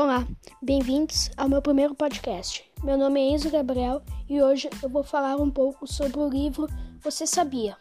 [0.00, 0.24] Olá,
[0.62, 2.64] bem-vindos ao meu primeiro podcast.
[2.84, 6.68] Meu nome é Enzo Gabriel e hoje eu vou falar um pouco sobre o livro
[7.02, 7.76] Você Sabia,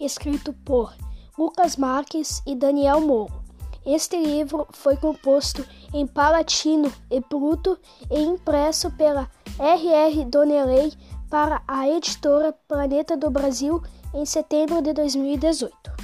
[0.00, 0.96] escrito por
[1.36, 3.42] Lucas Marques e Daniel Moro.
[3.84, 5.62] Este livro foi composto
[5.92, 7.78] em palatino e bruto
[8.10, 10.24] e impresso pela R.R.
[10.24, 10.94] Donnelley
[11.28, 13.82] para a editora Planeta do Brasil
[14.14, 15.97] em setembro de 2018.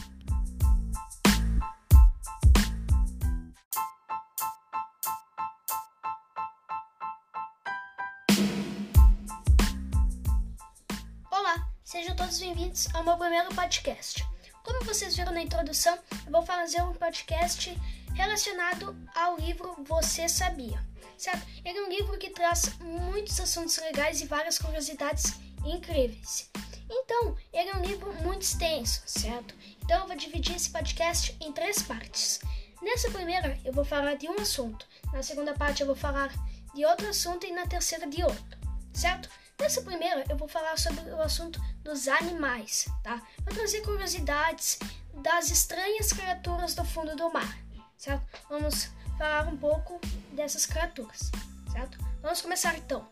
[11.95, 14.27] Sejam todos bem-vindos ao meu primeiro podcast.
[14.65, 17.73] Como vocês viram na introdução, eu vou fazer um podcast
[18.15, 20.85] relacionado ao livro Você Sabia,
[21.17, 21.47] certo?
[21.65, 25.35] Ele é um livro que traz muitos assuntos legais e várias curiosidades
[25.65, 26.51] incríveis.
[26.91, 29.55] Então, ele é um livro muito extenso, certo?
[29.85, 32.41] Então, eu vou dividir esse podcast em três partes.
[32.83, 34.85] Nessa primeira, eu vou falar de um assunto.
[35.13, 36.35] Na segunda parte, eu vou falar
[36.75, 38.59] de outro assunto e na terceira de outro,
[38.93, 39.31] certo?
[39.65, 43.23] Nessa primeira, eu vou falar sobre o assunto dos animais, tá?
[43.47, 44.79] Vou trazer curiosidades
[45.23, 47.59] das estranhas criaturas do fundo do mar,
[47.97, 48.27] certo?
[48.51, 49.99] Vamos falar um pouco
[50.33, 51.31] dessas criaturas,
[51.73, 51.97] certo?
[52.21, 53.09] Vamos começar então.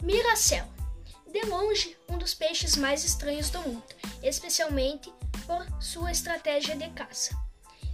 [0.00, 0.64] Miracel.
[1.32, 3.82] De longe, um dos peixes mais estranhos do mundo,
[4.22, 5.12] especialmente
[5.48, 7.36] por sua estratégia de caça.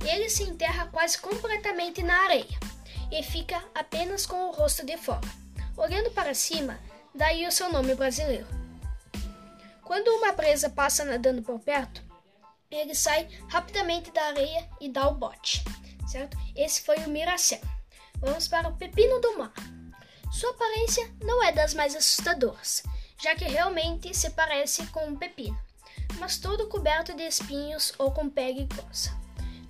[0.05, 2.59] Ele se enterra quase completamente na areia
[3.11, 5.27] e fica apenas com o rosto de fora.
[5.75, 6.79] Olhando para cima,
[7.19, 8.47] daí o seu nome brasileiro.
[9.83, 12.01] Quando uma presa passa nadando por perto,
[12.71, 15.65] ele sai rapidamente da areia e dá o bote,
[16.07, 16.37] certo?
[16.55, 17.61] Esse foi o Miracel.
[18.21, 19.53] Vamos para o pepino do mar.
[20.31, 22.85] Sua aparência não é das mais assustadoras,
[23.21, 25.59] já que realmente se parece com um pepino,
[26.21, 29.18] mas todo coberto de espinhos ou com pele grossa.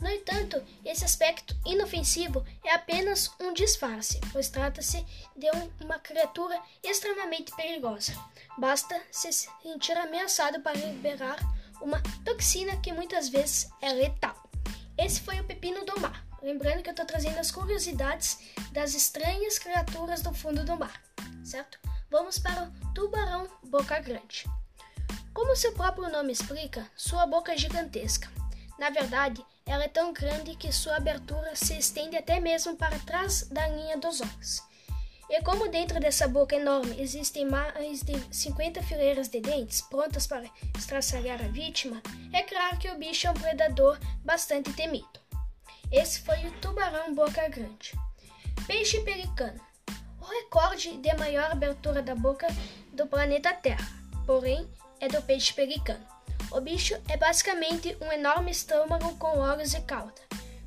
[0.01, 5.05] No entanto, esse aspecto inofensivo é apenas um disfarce, pois trata-se
[5.37, 8.13] de um, uma criatura extremamente perigosa.
[8.57, 11.39] Basta se sentir ameaçado para liberar
[11.81, 14.37] uma toxina que muitas vezes é letal.
[14.97, 16.25] Esse foi o pepino do mar.
[16.43, 18.39] Lembrando que eu estou trazendo as curiosidades
[18.71, 21.03] das estranhas criaturas do fundo do mar,
[21.45, 21.79] certo?
[22.09, 24.45] Vamos para o tubarão boca grande.
[25.35, 28.29] Como seu próprio nome explica, sua boca é gigantesca.
[28.79, 33.43] Na verdade, ela é tão grande que sua abertura se estende até mesmo para trás
[33.49, 34.63] da linha dos olhos.
[35.29, 40.49] E como dentro dessa boca enorme existem mais de 50 fileiras de dentes prontas para
[40.77, 42.01] estraçalhar a vítima,
[42.33, 45.21] é claro que o bicho é um predador bastante temido.
[45.93, 47.93] Esse foi o tubarão boca grande.
[48.67, 49.61] Peixe pelicano.
[50.21, 52.47] O recorde de maior abertura da boca
[52.93, 53.87] do planeta Terra,
[54.27, 54.67] porém,
[54.99, 56.18] é do peixe pelicano.
[56.51, 60.21] O bicho é basicamente um enorme estômago com olhos e cauda.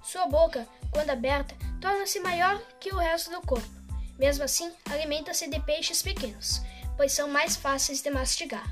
[0.03, 3.69] Sua boca, quando aberta, torna-se maior que o resto do corpo.
[4.17, 6.61] Mesmo assim, alimenta-se de peixes pequenos,
[6.95, 8.71] pois são mais fáceis de mastigar.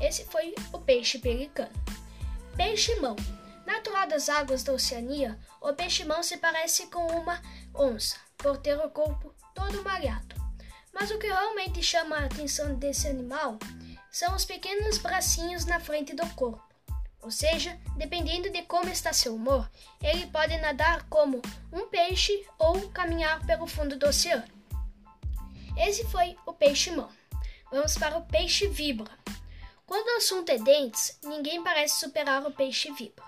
[0.00, 1.72] Esse foi o peixe pelicano.
[2.56, 3.16] Peixe-mão.
[3.66, 7.40] Natural das águas da Oceania, o peixe-mão se parece com uma
[7.74, 10.34] onça, por ter o corpo todo malhado.
[10.92, 13.58] Mas o que realmente chama a atenção desse animal
[14.10, 16.62] são os pequenos bracinhos na frente do corpo.
[17.22, 19.70] Ou seja, dependendo de como está seu humor,
[20.02, 21.40] ele pode nadar como
[21.72, 24.48] um peixe ou caminhar pelo fundo do oceano.
[25.76, 27.10] Esse foi o peixe-mão.
[27.70, 29.10] Vamos para o peixe-vibra.
[29.86, 33.24] Quando o assunto é dentes, ninguém parece superar o peixe-vibra.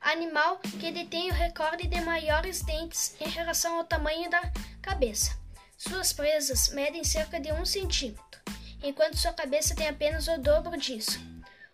[0.00, 4.40] Animal que detém o recorde de maiores dentes em relação ao tamanho da
[4.80, 5.36] cabeça.
[5.76, 8.26] Suas presas medem cerca de um centímetro
[8.88, 11.18] enquanto sua cabeça tem apenas o dobro disso.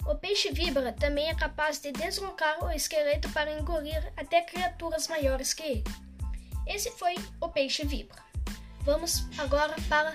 [0.07, 5.55] O peixe vibra também é capaz de deslocar o esqueleto para engolir até criaturas maiores
[5.55, 5.85] que ele.
[6.67, 8.21] Esse foi o peixe vibra.
[8.81, 10.15] Vamos agora para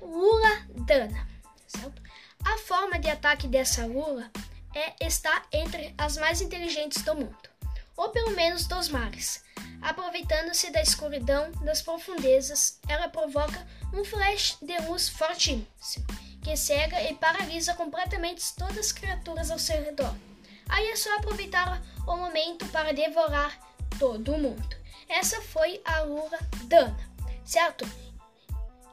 [0.00, 1.28] lula dana.
[1.66, 2.02] Certo?
[2.44, 4.30] A forma de ataque dessa lula
[4.74, 7.48] é estar entre as mais inteligentes do mundo,
[7.96, 9.44] ou pelo menos dos mares.
[9.82, 16.06] Aproveitando-se da escuridão das profundezas, ela provoca um flash de luz fortíssimo
[16.42, 20.14] que cega e paralisa completamente todas as criaturas ao seu redor.
[20.68, 23.58] Aí é só aproveitar o momento para devorar
[23.98, 24.76] todo mundo.
[25.08, 26.98] Essa foi a Lula Dana,
[27.44, 27.88] certo?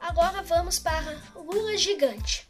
[0.00, 2.48] Agora vamos para Lula Gigante.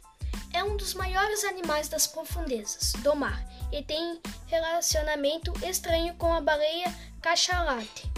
[0.53, 6.41] É um dos maiores animais das profundezas do mar e tem relacionamento estranho com a
[6.41, 8.09] baleia cachalate.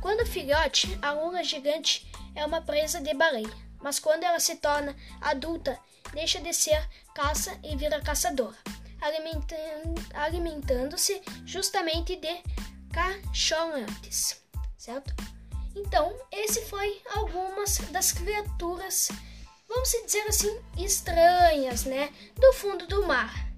[0.00, 4.94] Quando filhote, a lula gigante é uma presa de baleia, mas quando ela se torna
[5.20, 5.78] adulta,
[6.14, 8.56] deixa de ser caça e vira caçadora,
[10.14, 12.42] alimentando-se justamente de
[12.92, 14.42] cachorrantes,
[14.78, 15.14] certo?
[15.74, 19.10] Então, esse foi algumas das criaturas,
[19.68, 23.52] vamos dizer assim, estranhas, né, do fundo do mar.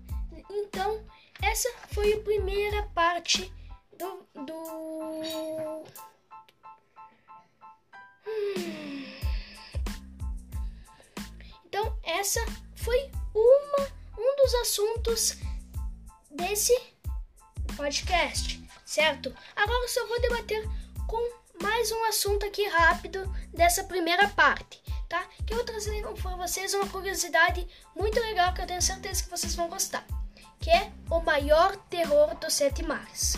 [0.51, 1.05] Então,
[1.43, 3.53] essa foi a primeira parte
[3.99, 5.85] do, do...
[8.27, 9.26] Hum.
[12.27, 12.45] Essa
[12.75, 13.89] foi uma
[14.19, 15.37] um dos assuntos
[16.29, 16.77] desse
[17.77, 19.33] podcast, certo?
[19.55, 20.69] Agora eu só vou debater
[21.07, 21.31] com
[21.63, 25.25] mais um assunto aqui rápido dessa primeira parte, tá?
[25.47, 27.65] Que eu vou trazer para vocês uma curiosidade
[27.95, 30.05] muito legal que eu tenho certeza que vocês vão gostar,
[30.59, 33.37] que é o maior terror dos sete mares.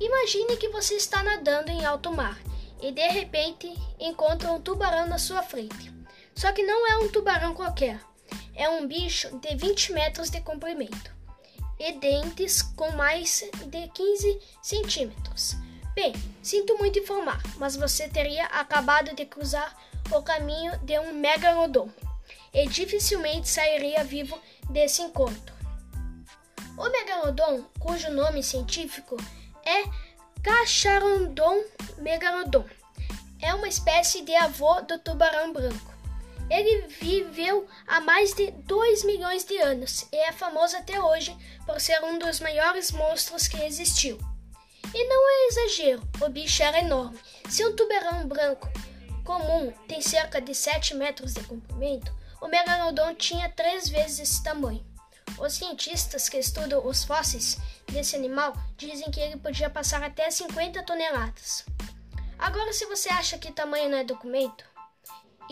[0.00, 2.40] Imagine que você está nadando em alto mar
[2.82, 5.99] e de repente encontra um tubarão na sua frente.
[6.40, 8.00] Só que não é um tubarão qualquer,
[8.54, 11.14] é um bicho de 20 metros de comprimento
[11.78, 15.54] e dentes com mais de 15 centímetros.
[15.94, 19.76] Bem, sinto muito informar, mas você teria acabado de cruzar
[20.10, 21.90] o caminho de um megalodon
[22.54, 24.40] e dificilmente sairia vivo
[24.70, 25.54] desse encontro.
[26.78, 29.14] O megalodon, cujo nome científico
[29.62, 29.84] é
[30.42, 31.64] Cacharondon
[31.98, 32.64] megalodon,
[33.42, 35.89] é uma espécie de avô do tubarão branco.
[36.50, 41.80] Ele viveu há mais de 2 milhões de anos e é famoso até hoje por
[41.80, 44.18] ser um dos maiores monstros que existiu.
[44.92, 47.20] E não é exagero, o bicho era enorme.
[47.48, 48.68] Se um tubarão branco
[49.24, 54.84] comum tem cerca de 7 metros de comprimento, o megalodon tinha três vezes esse tamanho.
[55.38, 60.82] Os cientistas que estudam os fósseis desse animal dizem que ele podia passar até 50
[60.82, 61.64] toneladas.
[62.36, 64.64] Agora, se você acha que tamanho não é documento,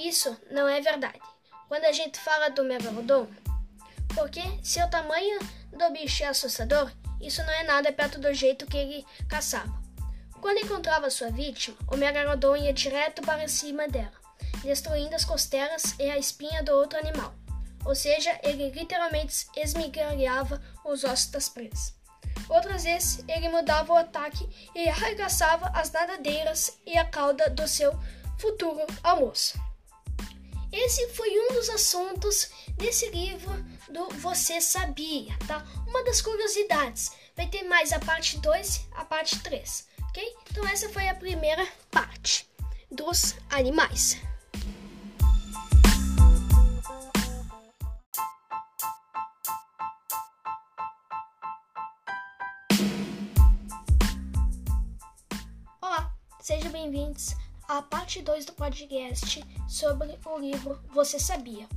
[0.07, 1.21] isso não é verdade.
[1.69, 3.27] Quando a gente fala do megalodon,
[4.15, 5.39] porque se o tamanho
[5.73, 6.91] do bicho é assustador,
[7.21, 9.73] isso não é nada perto do jeito que ele caçava.
[10.41, 14.13] Quando encontrava sua vítima, o megalodon ia direto para cima dela,
[14.63, 17.35] destruindo as costelas e a espinha do outro animal.
[17.85, 21.95] Ou seja, ele literalmente esmigalhava os ossos das presas.
[22.49, 27.93] Outras vezes, ele mudava o ataque e arregaçava as nadadeiras e a cauda do seu
[28.39, 29.59] futuro almoço.
[30.71, 33.53] Esse foi um dos assuntos desse livro
[33.89, 35.67] do Você Sabia, tá?
[35.87, 37.11] Uma das curiosidades.
[37.35, 40.37] Vai ter mais a parte 2, a parte 3, ok?
[40.51, 42.47] Então essa foi a primeira parte
[42.91, 44.19] dos animais.
[55.81, 56.13] Olá,
[56.43, 57.35] sejam bem-vindos
[57.69, 61.69] à parte 2 do podcast sobre o livro Você Sabia.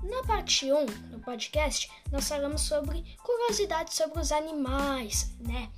[0.00, 5.68] Na parte 1 do podcast, nós falamos sobre curiosidades sobre os animais, né?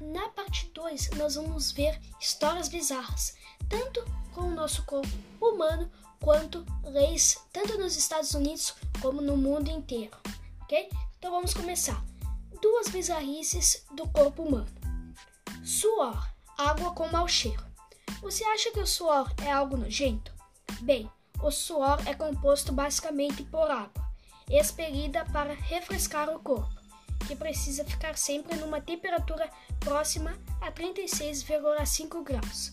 [0.00, 3.36] Na parte 2, nós vamos ver histórias bizarras,
[3.68, 5.08] tanto com o nosso corpo
[5.40, 5.88] humano
[6.20, 10.16] quanto leis, tanto nos Estados Unidos como no mundo inteiro,
[10.62, 10.88] ok?
[11.18, 12.04] Então vamos começar.
[12.60, 14.72] Duas bizarrices do corpo humano:
[15.64, 16.28] suor,
[16.58, 17.73] água com mau cheiro.
[18.24, 20.32] Você acha que o suor é algo nojento?
[20.80, 21.10] Bem,
[21.42, 24.02] o suor é composto basicamente por água,
[24.48, 26.74] expelida para refrescar o corpo,
[27.28, 32.72] que precisa ficar sempre numa temperatura próxima a 36,5 graus.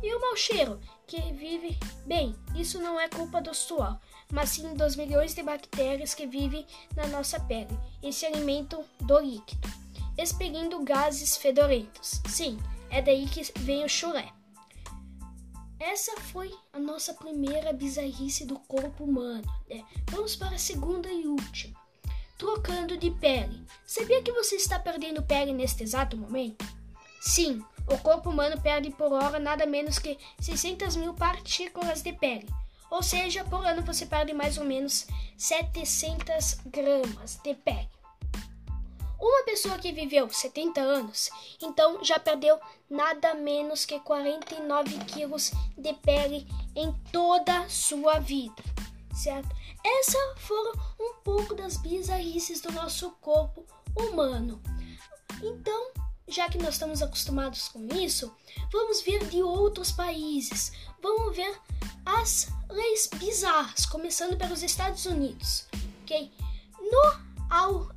[0.00, 3.98] E o mau cheiro, que vive bem, isso não é culpa do suor,
[4.32, 9.18] mas sim dos milhões de bactérias que vivem na nossa pele e se alimentam do
[9.18, 9.68] líquido,
[10.16, 12.22] expelindo gases fedorentos.
[12.28, 12.56] Sim,
[12.88, 14.32] é daí que vem o chulé.
[15.82, 19.42] Essa foi a nossa primeira bizarrice do corpo humano.
[19.68, 19.84] Né?
[20.12, 21.76] Vamos para a segunda e última.
[22.38, 23.66] Trocando de pele.
[23.84, 26.64] Sabia que você está perdendo pele neste exato momento?
[27.20, 32.48] Sim, o corpo humano perde por hora nada menos que 600 mil partículas de pele.
[32.88, 37.88] Ou seja, por ano você perde mais ou menos 700 gramas de pele.
[39.22, 41.30] Uma pessoa que viveu 70 anos,
[41.62, 42.58] então já perdeu
[42.90, 48.60] nada menos que 49 quilos de pele em toda sua vida,
[49.14, 49.48] certo?
[49.84, 53.64] Essas foram um pouco das bizarrices do nosso corpo
[53.96, 54.60] humano.
[55.40, 55.92] Então,
[56.26, 58.34] já que nós estamos acostumados com isso,
[58.72, 60.72] vamos ver de outros países.
[61.00, 61.60] Vamos ver
[62.04, 65.68] as leis bizarras, começando pelos Estados Unidos,
[66.02, 66.32] ok?
[66.80, 67.22] No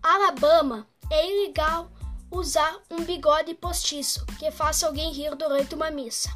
[0.04, 1.90] Alabama, é ilegal
[2.32, 6.30] usar um bigode postiço que faça alguém rir durante uma missa.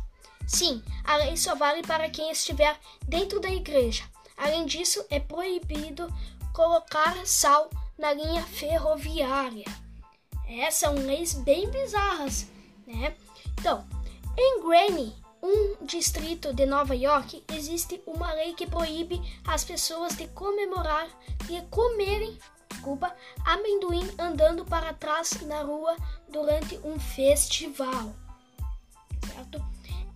[0.47, 4.03] Sim, a lei só vale para quem estiver dentro da igreja.
[4.37, 6.11] Além disso, é proibido
[6.53, 9.65] colocar sal na linha ferroviária.
[10.47, 12.47] Essas são leis bem bizarras,
[12.87, 13.15] né?
[13.59, 13.85] Então,
[14.37, 20.27] em Granny, um distrito de Nova York existe uma lei que proíbe as pessoas de
[20.29, 21.07] comemorar
[21.49, 22.37] e comerem
[22.79, 25.97] desculpa, amendoim andando para trás na rua
[26.29, 28.15] durante um festival.
[29.27, 29.61] Certo?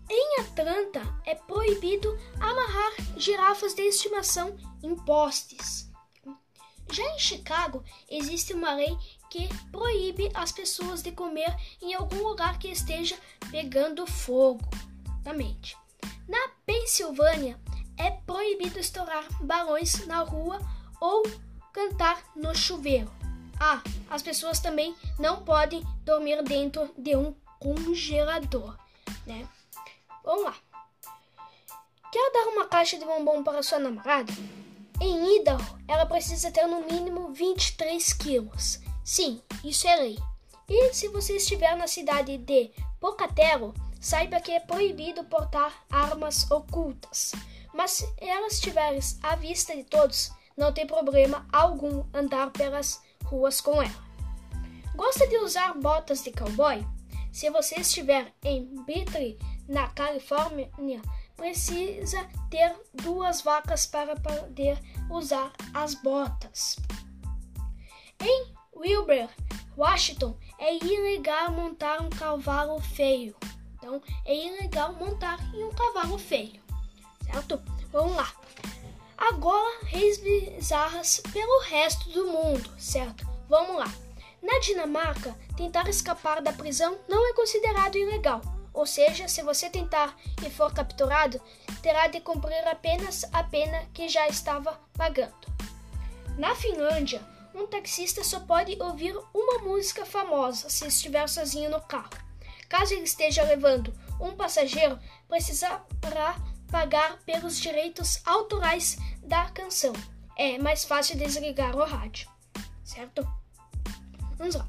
[0.10, 5.92] Em Atlanta é proibido amarrar girafas de estimação em postes.
[6.90, 8.98] Já em Chicago existe uma lei
[9.30, 13.18] que proíbe as pessoas de comer em algum lugar que esteja
[13.52, 14.64] pegando fogo.
[15.06, 15.76] Exatamente.
[16.28, 17.60] Na Pensilvânia
[17.98, 20.60] é proibido estourar balões na rua
[21.02, 21.24] ou
[21.74, 23.12] cantar no chuveiro.
[23.60, 28.78] Ah, as pessoas também não podem dormir dentro de um congelador,
[29.26, 29.48] né?
[30.24, 30.56] Vamos lá.
[32.12, 34.32] Quer dar uma caixa de bombom para sua namorada?
[35.02, 38.80] Em Idaho, ela precisa ter no mínimo 23 quilos.
[39.04, 40.20] Sim, isso é lei.
[40.70, 47.34] E se você estiver na cidade de Pocatello, saiba que é proibido portar armas ocultas.
[47.74, 53.60] Mas se elas estiverem à vista de todos, não tem problema algum andar pelas ruas
[53.62, 54.04] com ela.
[54.96, 56.86] Gosta de usar botas de cowboy?
[57.32, 60.70] Se você estiver em Bitre, na Califórnia,
[61.36, 64.78] precisa ter duas vacas para poder
[65.10, 66.78] usar as botas.
[68.20, 69.30] Em Wilbur,
[69.76, 73.36] Washington, é ilegal montar um cavalo feio.
[73.76, 76.62] Então, é ilegal montar em um cavalo feio,
[77.26, 77.62] certo?
[77.92, 78.32] Vamos lá.
[79.30, 83.26] Agora, reis bizarras pelo resto do mundo, certo?
[83.48, 83.90] Vamos lá.
[84.42, 88.42] Na Dinamarca, tentar escapar da prisão não é considerado ilegal.
[88.74, 90.14] Ou seja, se você tentar
[90.46, 91.40] e for capturado,
[91.82, 95.48] terá de cumprir apenas a pena que já estava pagando.
[96.38, 97.22] Na Finlândia,
[97.56, 102.10] um taxista só pode ouvir uma música famosa se estiver sozinho no carro.
[102.68, 105.00] Caso ele esteja levando um passageiro,
[105.30, 105.86] precisará
[106.74, 109.94] pagar pelos direitos autorais da canção.
[110.36, 112.28] É mais fácil desligar o rádio,
[112.84, 113.22] certo?
[114.40, 114.68] Vamos lá.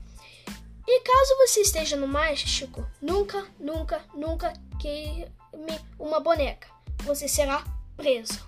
[0.87, 5.33] E caso você esteja no México, nunca, nunca, nunca queime
[5.99, 6.69] uma boneca.
[7.05, 7.65] Você será
[7.97, 8.47] preso.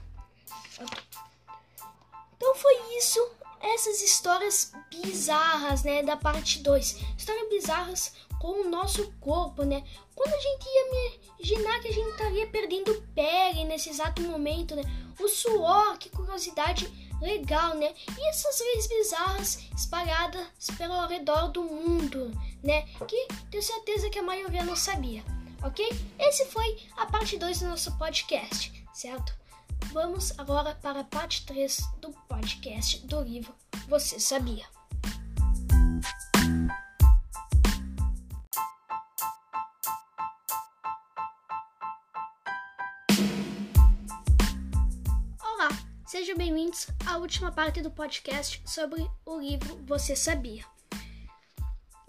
[2.37, 3.27] Então foi isso.
[3.59, 6.03] Essas histórias bizarras, né?
[6.03, 6.99] Da parte 2.
[7.17, 9.83] Histórias bizarras com o nosso corpo, né?
[10.15, 14.83] Quando a gente ia imaginar que a gente estaria perdendo pele nesse exato momento, né?
[15.19, 16.91] O suor, que curiosidade
[17.21, 17.95] legal, né?
[18.19, 22.31] E essas leis bizarras espalhadas pelo redor do mundo,
[22.63, 22.83] né?
[23.07, 25.25] Que tenho certeza que a maioria não sabia,
[25.63, 25.89] ok?
[26.19, 29.35] Esse foi a parte 2 do nosso podcast, certo?
[29.93, 33.55] Vamos agora para a parte 3 do podcast do livro
[33.89, 34.76] Você Sabia?
[46.17, 50.65] Sejam bem-vindos à última parte do podcast sobre o livro Você Sabia?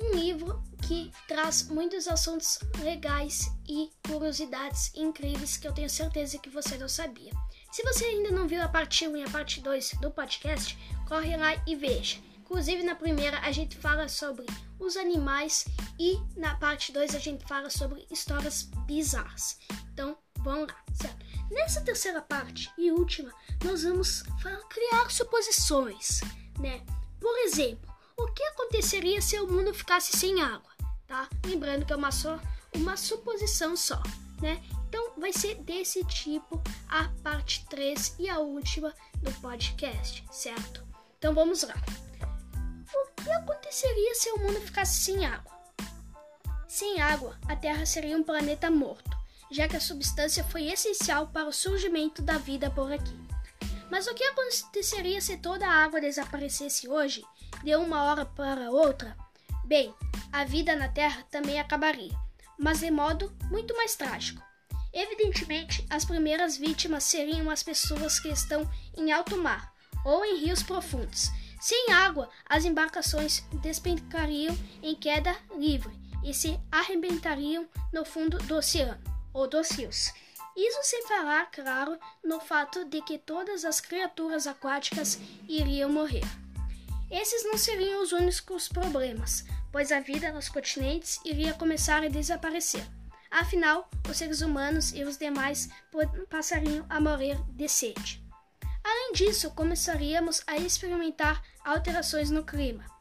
[0.01, 6.49] Um livro que traz muitos assuntos legais e curiosidades incríveis que eu tenho certeza que
[6.49, 7.33] você não sabia.
[7.69, 11.35] Se você ainda não viu a parte 1 e a parte 2 do podcast, corre
[11.35, 12.17] lá e veja.
[12.39, 14.45] Inclusive, na primeira a gente fala sobre
[14.79, 15.65] os animais
[15.99, 19.59] e na parte 2 a gente fala sobre histórias bizarras.
[19.91, 21.26] Então, vamos lá, certo?
[21.49, 24.23] Nessa terceira parte e última, nós vamos
[24.69, 26.21] criar suposições,
[26.59, 26.83] né?
[27.19, 30.69] Por exemplo, o que aconteceria se o mundo ficasse sem água,
[31.07, 31.29] tá?
[31.45, 32.39] Lembrando que é uma só
[32.75, 34.01] uma suposição só,
[34.41, 34.61] né?
[34.87, 40.85] Então vai ser desse tipo a parte 3 e a última do podcast, certo?
[41.17, 41.75] Então vamos lá.
[42.93, 45.57] O que aconteceria se o mundo ficasse sem água?
[46.67, 49.16] Sem água, a Terra seria um planeta morto
[49.49, 53.17] já que a substância foi essencial para o surgimento da vida por aqui.
[53.89, 57.23] Mas o que aconteceria se toda a água desaparecesse hoje,
[57.63, 59.15] de uma hora para outra?
[59.63, 59.93] Bem,
[60.31, 62.13] a vida na Terra também acabaria,
[62.59, 64.45] mas de modo muito mais trágico.
[64.93, 69.73] Evidentemente, as primeiras vítimas seriam as pessoas que estão em alto mar
[70.03, 71.29] ou em rios profundos.
[71.59, 79.16] Sem água, as embarcações despencariam em queda livre e se arrebentariam no fundo do oceano
[79.33, 80.11] ou dos rios.
[80.55, 86.23] Isso sem falar, claro, no fato de que todas as criaturas aquáticas iriam morrer.
[87.11, 92.83] Esses não seriam os únicos problemas, pois a vida nos continentes iria começar a desaparecer.
[93.29, 95.69] Afinal, os seres humanos e os demais
[96.29, 98.23] passariam a morrer de sede.
[98.83, 102.96] Além disso, começaríamos a experimentar alterações no clima?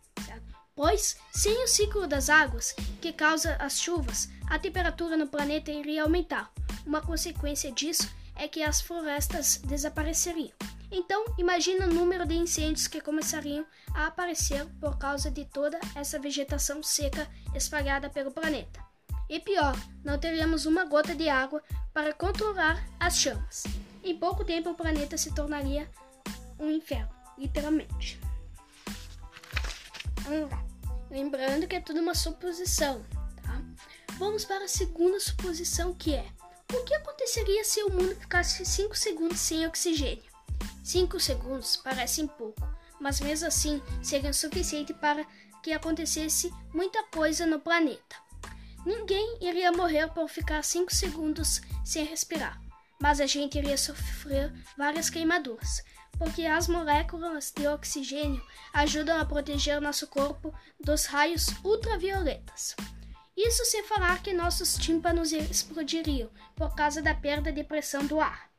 [0.76, 6.02] Pois, sem o ciclo das águas, que causa as chuvas, a temperatura no planeta iria
[6.02, 6.52] aumentar.
[6.86, 10.52] uma consequência disso é que as florestas desapareceriam.
[10.92, 16.18] Então, imagina o número de incêndios que começariam a aparecer por causa de toda essa
[16.18, 18.84] vegetação seca espalhada pelo planeta.
[19.28, 21.60] E pior, não teríamos uma gota de água
[21.92, 23.64] para controlar as chamas.
[24.04, 25.90] Em pouco tempo, o planeta se tornaria
[26.60, 28.20] um inferno, literalmente.
[30.22, 30.65] Vamos lá.
[31.10, 33.04] Lembrando que é tudo uma suposição,
[33.42, 33.62] tá?
[34.18, 36.26] Vamos para a segunda suposição, que é:
[36.72, 40.24] o que aconteceria se o mundo ficasse 5 segundos sem oxigênio?
[40.82, 42.66] 5 segundos parecem pouco,
[43.00, 45.24] mas mesmo assim seriam suficiente para
[45.62, 48.16] que acontecesse muita coisa no planeta.
[48.84, 52.60] Ninguém iria morrer por ficar 5 segundos sem respirar,
[53.00, 55.82] mas a gente iria sofrer várias queimaduras,
[56.18, 58.42] porque as moléculas de oxigênio
[58.72, 62.74] ajudam a proteger nosso corpo dos raios ultravioletas.
[63.36, 68.50] Isso sem falar que nossos tímpanos explodiriam por causa da perda de pressão do ar.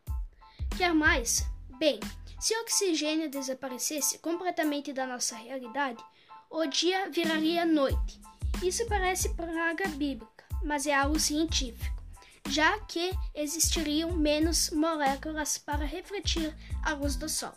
[0.78, 1.44] Quer mais?
[1.80, 2.00] Bem,
[2.40, 6.04] se o oxigênio desaparecesse completamente da nossa realidade,
[6.52, 8.22] o dia viraria noite.
[8.64, 11.97] Isso parece praga bíblica, mas é algo científico,
[12.50, 17.54] já que existiriam menos moléculas para refletir a luz do sol.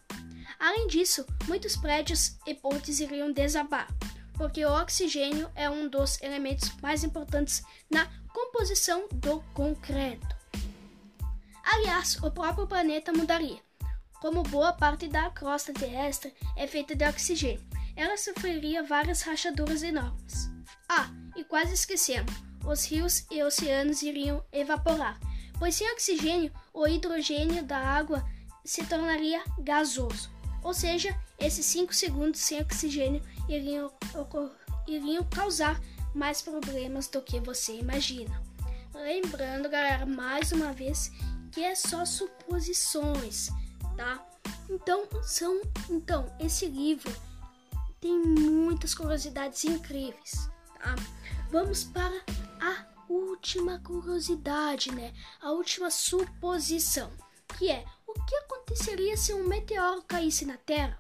[0.58, 3.88] Além disso, muitos prédios e pontes iriam desabar,
[4.34, 10.36] porque o oxigênio é um dos elementos mais importantes na composição do concreto.
[11.64, 13.60] Aliás, o próprio planeta mudaria
[14.20, 17.66] como boa parte da crosta terrestre é feita de oxigênio,
[17.96, 20.50] ela sofreria várias rachaduras enormes.
[20.86, 22.30] Ah, e quase esquecemos,
[22.64, 25.18] os rios e oceanos iriam evaporar,
[25.58, 28.24] pois sem oxigênio o hidrogênio da água
[28.64, 30.30] se tornaria gasoso.
[30.62, 33.90] Ou seja, esses 5 segundos sem oxigênio iriam,
[34.86, 35.80] iriam causar
[36.14, 38.42] mais problemas do que você imagina.
[38.94, 41.10] Lembrando, galera, mais uma vez
[41.50, 43.48] que é só suposições
[44.00, 44.18] tá?
[44.70, 47.14] Então, são, então esse livro
[48.00, 50.94] tem muitas curiosidades incríveis, tá?
[51.50, 52.14] Vamos para
[52.60, 55.12] a última curiosidade, né?
[55.42, 57.10] A última suposição,
[57.58, 60.96] que é o que aconteceria se um meteoro caísse na Terra?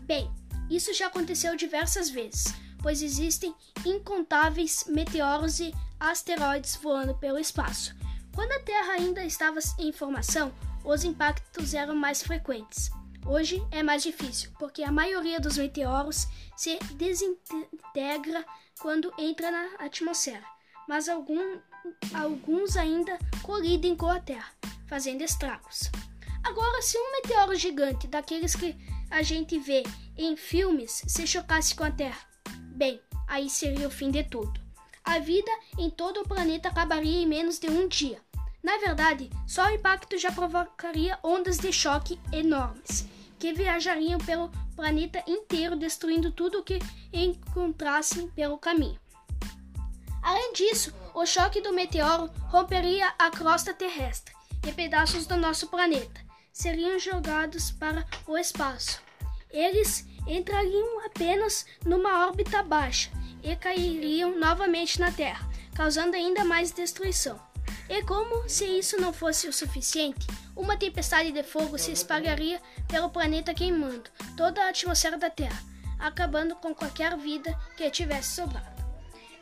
[0.00, 0.28] Bem,
[0.68, 2.52] isso já aconteceu diversas vezes,
[2.82, 3.54] pois existem
[3.86, 7.94] incontáveis meteoros e asteroides voando pelo espaço.
[8.34, 10.52] Quando a Terra ainda estava em formação,
[10.84, 12.90] os impactos eram mais frequentes.
[13.24, 16.26] Hoje é mais difícil, porque a maioria dos meteoros
[16.56, 18.44] se desintegra
[18.80, 20.44] quando entra na atmosfera,
[20.88, 21.58] mas algum,
[22.12, 24.50] alguns ainda colidem com a Terra,
[24.86, 25.90] fazendo estragos.
[26.42, 28.76] Agora, se um meteoro gigante, daqueles que
[29.10, 29.82] a gente vê
[30.16, 32.20] em filmes, se chocasse com a Terra,
[32.74, 34.60] bem, aí seria o fim de tudo.
[35.02, 38.20] A vida em todo o planeta acabaria em menos de um dia.
[38.62, 43.06] Na verdade, só o impacto já provocaria ondas de choque enormes,
[43.44, 46.78] que viajariam pelo planeta inteiro, destruindo tudo o que
[47.12, 48.98] encontrassem pelo caminho.
[50.22, 54.34] Além disso, o choque do meteoro romperia a crosta terrestre
[54.66, 59.02] e pedaços do nosso planeta seriam jogados para o espaço.
[59.50, 63.10] Eles entrariam apenas numa órbita baixa
[63.42, 67.38] e cairiam novamente na Terra, causando ainda mais destruição.
[67.88, 73.10] E como se isso não fosse o suficiente, uma tempestade de fogo se espalharia pelo
[73.10, 75.62] planeta queimando toda a atmosfera da Terra,
[75.98, 78.74] acabando com qualquer vida que tivesse sobrado.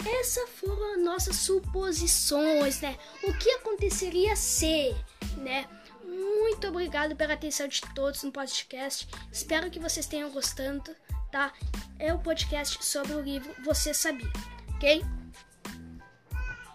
[0.05, 2.99] Essas foram nossas suposições, né?
[3.23, 4.95] O que aconteceria se,
[5.37, 5.69] né?
[6.05, 9.09] Muito obrigado pela atenção de todos no podcast.
[9.31, 10.95] Espero que vocês tenham gostado,
[11.31, 11.53] tá?
[11.99, 14.31] É o podcast sobre o livro Você Sabia,
[14.75, 15.05] ok?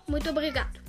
[0.08, 0.87] Muito obrigado.